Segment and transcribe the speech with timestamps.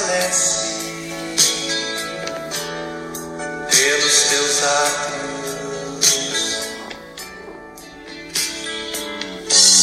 [0.00, 0.70] e desfalece
[3.70, 6.06] pelos teus atos.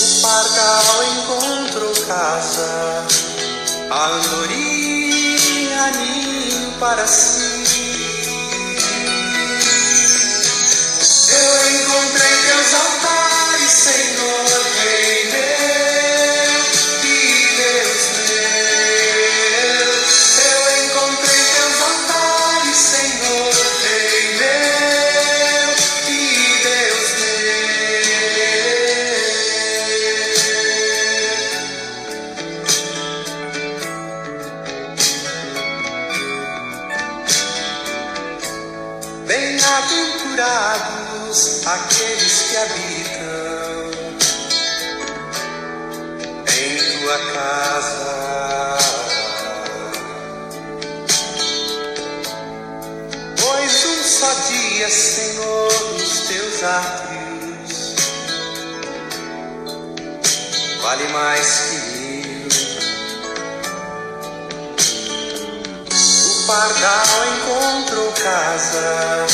[0.00, 3.04] O pardal encontrou casa,
[3.90, 7.64] a andorinha ninho para si.
[11.26, 14.53] Eu encontrei teus altares, Senhor,
[39.64, 43.90] Bem-aventurados aqueles que habitam
[46.52, 48.76] em tua casa,
[53.40, 57.94] pois um só dia, Senhor, nos teus átrios
[60.82, 62.48] vale mais que mil.
[66.28, 69.24] O pardal encontrou casa,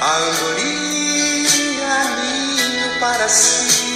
[0.00, 3.89] a andorinha ninho para si.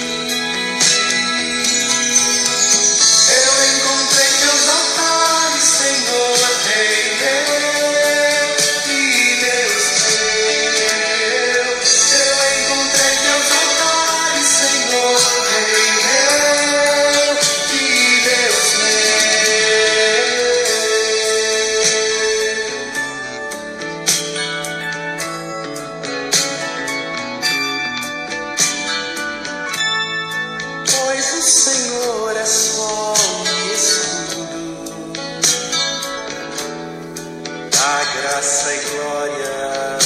[38.78, 39.98] Glória.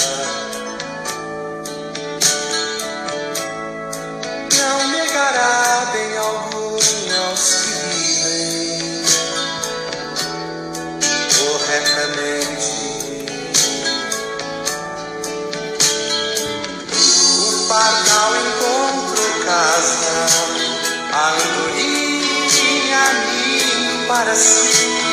[4.57, 6.77] Não negará bem algum
[7.29, 9.05] aos que vivem
[11.39, 12.69] corretamente.
[17.39, 20.17] O pardal encontrou casa,
[21.13, 22.19] a andorinha
[24.09, 25.08] para si.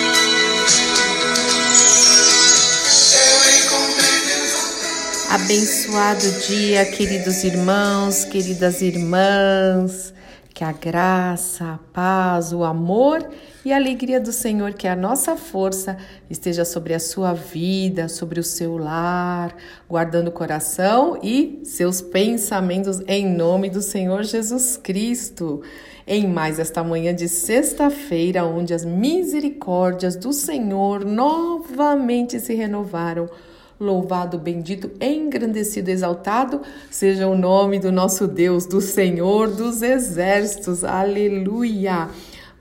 [5.36, 10.14] Abençoado dia, queridos irmãos, queridas irmãs.
[10.54, 13.30] Que a graça, a paz, o amor
[13.66, 15.98] e a alegria do Senhor, que é a nossa força,
[16.30, 19.54] esteja sobre a sua vida, sobre o seu lar,
[19.90, 25.62] guardando o coração e seus pensamentos em nome do Senhor Jesus Cristo.
[26.08, 33.30] Em mais esta manhã de sexta-feira, onde as misericórdias do Senhor novamente se renovaram.
[33.78, 40.86] Louvado, bendito, engrandecido, exaltado seja o nome do nosso Deus, do Senhor dos Exércitos.
[40.86, 42.08] Aleluia!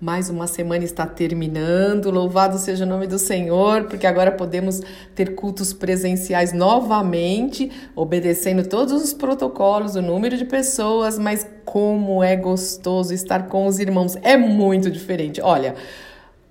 [0.00, 2.10] Mais uma semana está terminando.
[2.10, 4.80] Louvado seja o nome do Senhor, porque agora podemos
[5.14, 12.34] ter cultos presenciais novamente, obedecendo todos os protocolos, o número de pessoas, mas como é
[12.34, 14.16] gostoso estar com os irmãos.
[14.20, 15.40] É muito diferente.
[15.40, 15.76] Olha,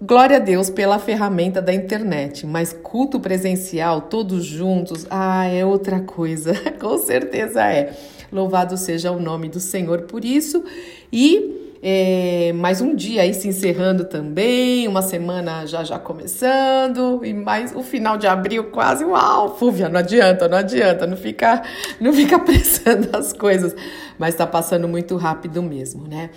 [0.05, 6.01] Glória a Deus pela ferramenta da internet, mas culto presencial, todos juntos, ah, é outra
[6.01, 7.93] coisa, com certeza é.
[8.29, 10.61] Louvado seja o nome do Senhor por isso.
[11.09, 17.33] E é, mais um dia aí se encerrando também, uma semana já já começando, e
[17.33, 21.63] mais o final de abril quase, uau, Fúvia, não adianta, não adianta, não fica,
[22.01, 23.73] não fica apressando as coisas,
[24.19, 26.29] mas tá passando muito rápido mesmo, né?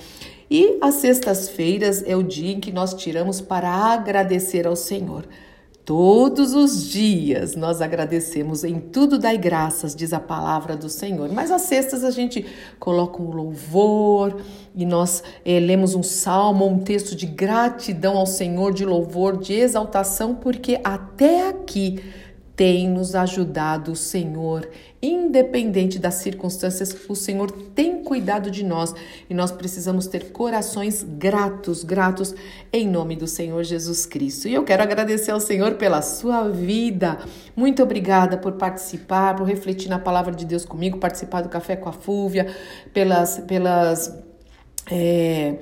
[0.51, 5.25] E as sextas-feiras é o dia em que nós tiramos para agradecer ao Senhor.
[5.87, 11.31] Todos os dias nós agradecemos, em tudo dai graças, diz a palavra do Senhor.
[11.33, 12.45] Mas às sextas a gente
[12.81, 14.41] coloca um louvor
[14.75, 19.53] e nós eh, lemos um salmo, um texto de gratidão ao Senhor, de louvor, de
[19.53, 22.03] exaltação, porque até aqui
[22.57, 24.67] tem nos ajudado o Senhor,
[25.03, 28.95] independente das circunstâncias, o Senhor tem cuidado de nós
[29.29, 32.35] e nós precisamos ter corações gratos, gratos
[32.73, 34.49] em nome do Senhor Jesus Cristo.
[34.49, 37.19] E eu quero agradecer ao Senhor pela sua vida.
[37.55, 41.91] Muito obrigada por participar, por refletir na palavra de Deus comigo, participar do Café com
[41.91, 42.47] a Fúvia,
[42.95, 43.39] pelas.
[43.41, 44.13] pelas
[44.91, 45.57] é,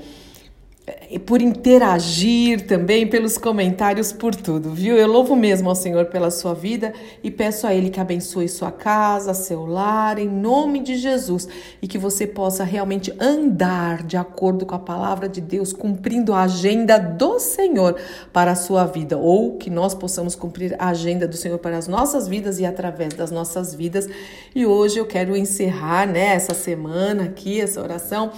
[1.24, 4.96] por interagir também, pelos comentários, por tudo, viu?
[4.96, 6.92] Eu louvo mesmo ao Senhor pela sua vida
[7.22, 11.48] e peço a Ele que abençoe sua casa, seu lar, em nome de Jesus,
[11.80, 16.42] e que você possa realmente andar de acordo com a palavra de Deus, cumprindo a
[16.42, 17.96] agenda do Senhor
[18.30, 21.88] para a sua vida, ou que nós possamos cumprir a agenda do Senhor para as
[21.88, 24.06] nossas vidas e através das nossas vidas.
[24.54, 28.30] E hoje eu quero encerrar, né, essa semana aqui, essa oração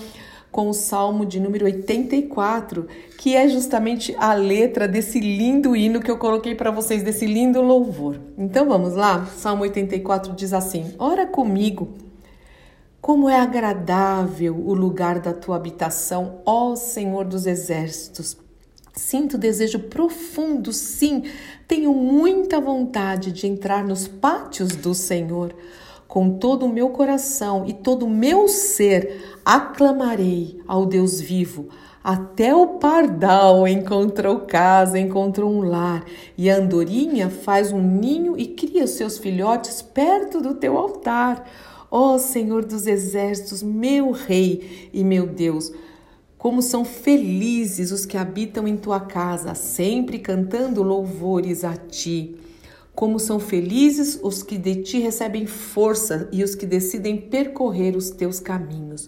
[0.50, 2.87] com o Salmo de número 84,
[3.19, 7.60] que é justamente a letra desse lindo hino que eu coloquei para vocês, desse lindo
[7.60, 8.19] louvor.
[8.38, 9.26] Então vamos lá?
[9.26, 11.94] Salmo 84 diz assim: Ora comigo.
[13.00, 18.37] Como é agradável o lugar da tua habitação, ó Senhor dos exércitos.
[18.93, 21.25] Sinto desejo profundo, sim,
[21.69, 25.54] tenho muita vontade de entrar nos pátios do Senhor.
[26.17, 31.69] Com todo o meu coração e todo o meu ser aclamarei ao Deus vivo.
[32.03, 38.47] Até o pardal encontrou casa, encontrou um lar, e a andorinha faz um ninho e
[38.47, 41.47] cria seus filhotes perto do teu altar.
[41.91, 45.71] Ó oh, Senhor dos exércitos, meu Rei e meu Deus,
[46.39, 52.39] como são felizes os que habitam em tua casa, sempre cantando louvores a ti.
[52.96, 58.08] Como são felizes os que de ti recebem força e os que decidem percorrer os
[58.08, 59.06] teus caminhos.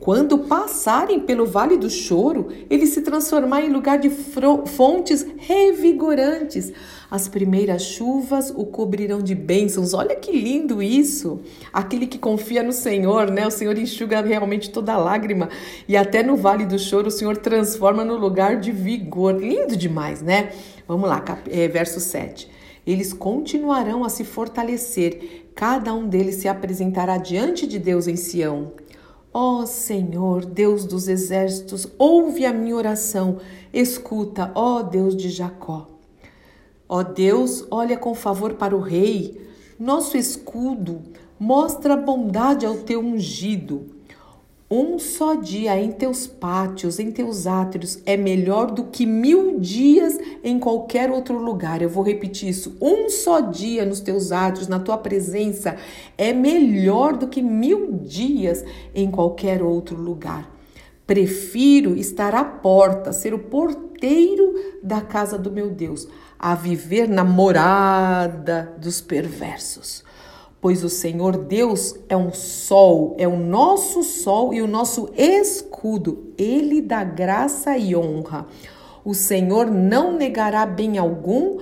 [0.00, 6.72] Quando passarem pelo vale do choro, ele se transformará em lugar de fontes revigorantes.
[7.08, 9.94] As primeiras chuvas o cobrirão de bênçãos.
[9.94, 11.40] Olha que lindo isso!
[11.72, 13.46] Aquele que confia no Senhor, né?
[13.46, 15.48] O Senhor enxuga realmente toda lágrima
[15.86, 19.40] e até no vale do choro o Senhor transforma no lugar de vigor.
[19.40, 20.50] Lindo demais, né?
[20.88, 22.57] Vamos lá, é, verso 7.
[22.88, 28.72] Eles continuarão a se fortalecer, cada um deles se apresentará diante de Deus em Sião.
[29.30, 33.40] Ó oh, Senhor, Deus dos exércitos, ouve a minha oração,
[33.74, 35.86] escuta, ó oh, Deus de Jacó.
[36.88, 39.38] Ó oh, Deus, olha com favor para o rei,
[39.78, 41.02] nosso escudo,
[41.38, 43.97] mostra bondade ao teu ungido.
[44.70, 50.18] Um só dia em teus pátios, em teus átrios, é melhor do que mil dias
[50.44, 51.80] em qualquer outro lugar.
[51.80, 52.76] Eu vou repetir isso.
[52.78, 55.74] Um só dia nos teus átrios, na tua presença,
[56.18, 58.62] é melhor do que mil dias
[58.94, 60.54] em qualquer outro lugar.
[61.06, 66.06] Prefiro estar à porta, ser o porteiro da casa do meu Deus,
[66.38, 70.06] a viver na morada dos perversos
[70.60, 76.32] pois o Senhor Deus é um sol, é o nosso sol e o nosso escudo.
[76.36, 78.46] Ele dá graça e honra.
[79.04, 81.58] O Senhor não negará bem algum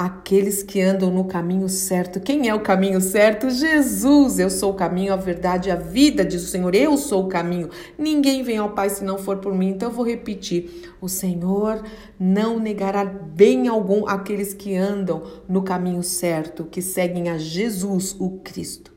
[0.00, 2.20] aqueles que andam no caminho certo.
[2.20, 3.50] Quem é o caminho certo?
[3.50, 4.38] Jesus.
[4.38, 6.74] Eu sou o caminho, a verdade a vida, diz o Senhor.
[6.74, 7.68] Eu sou o caminho.
[7.98, 9.68] Ninguém vem ao Pai se não for por mim.
[9.68, 11.84] Então eu vou repetir: o Senhor
[12.18, 18.38] não negará bem algum aqueles que andam no caminho certo, que seguem a Jesus, o
[18.42, 18.90] Cristo.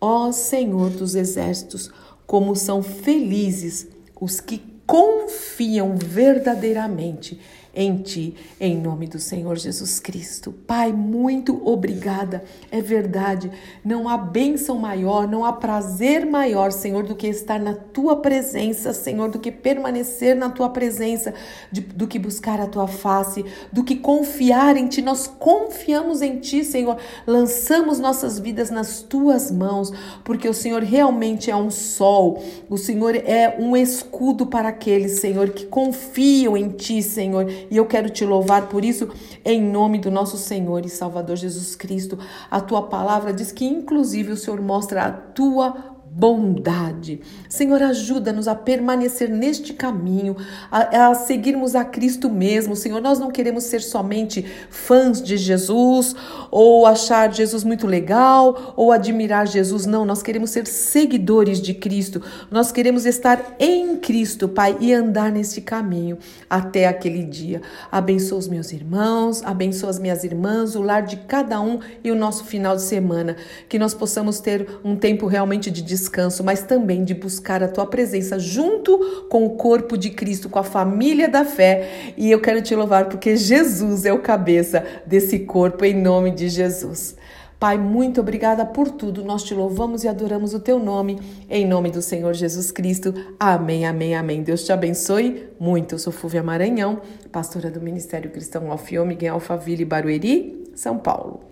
[0.00, 1.90] Ó Senhor dos exércitos,
[2.24, 3.88] como são felizes
[4.20, 7.40] os que confiam verdadeiramente
[7.74, 10.52] em ti, em nome do Senhor Jesus Cristo.
[10.66, 12.42] Pai, muito obrigada.
[12.70, 13.50] É verdade,
[13.84, 18.92] não há bênção maior, não há prazer maior, Senhor, do que estar na tua presença,
[18.92, 21.32] Senhor, do que permanecer na tua presença,
[21.70, 25.00] do que buscar a tua face, do que confiar em ti.
[25.00, 26.96] Nós confiamos em ti, Senhor.
[27.26, 29.92] Lançamos nossas vidas nas tuas mãos,
[30.24, 35.50] porque o Senhor realmente é um sol, o Senhor é um escudo para aqueles, Senhor,
[35.50, 39.08] que confiam em ti, Senhor e eu quero te louvar por isso,
[39.44, 42.18] em nome do nosso Senhor e Salvador Jesus Cristo.
[42.50, 47.20] A tua palavra diz que, inclusive, o Senhor mostra a tua bondade.
[47.48, 50.36] Senhor, ajuda-nos a permanecer neste caminho,
[50.70, 52.74] a, a, seguirmos a Cristo mesmo.
[52.74, 56.16] Senhor, nós não queremos ser somente fãs de Jesus
[56.50, 59.86] ou achar Jesus muito legal ou admirar Jesus.
[59.86, 62.20] Não, nós queremos ser seguidores de Cristo.
[62.50, 67.62] Nós queremos estar em Cristo, Pai, e andar neste caminho até aquele dia.
[67.90, 72.16] Abençoa os meus irmãos, abençoa as minhas irmãs, o lar de cada um e o
[72.16, 73.36] nosso final de semana.
[73.68, 75.99] Que nós possamos ter um tempo realmente de descanso,
[76.42, 80.64] mas também de buscar a tua presença junto com o corpo de Cristo, com a
[80.64, 82.12] família da fé.
[82.16, 86.48] E eu quero te louvar porque Jesus é o cabeça desse corpo, em nome de
[86.48, 87.16] Jesus.
[87.60, 89.22] Pai, muito obrigada por tudo.
[89.22, 93.12] Nós te louvamos e adoramos o teu nome, em nome do Senhor Jesus Cristo.
[93.38, 94.42] Amém, amém, amém.
[94.42, 95.94] Deus te abençoe muito.
[95.94, 101.49] Eu sou Fúvia Maranhão, pastora do Ministério Cristão Alfio Miguel Alphaville Barueri, São Paulo.